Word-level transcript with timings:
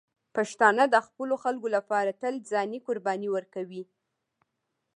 پښتانه 0.35 0.83
د 0.89 0.95
خپلو 1.07 1.35
خلکو 1.43 1.67
لپاره 1.75 2.17
تل 2.21 2.35
ځاني 2.51 2.79
قرباني 2.87 3.29
ورکوي. 3.35 3.83